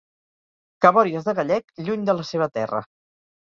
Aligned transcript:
Cabòries 0.85 1.27
de 1.27 1.35
gallec 1.41 1.75
lluny 1.87 2.09
de 2.09 2.17
la 2.23 2.27
seva 2.31 2.49
terra. 2.57 2.83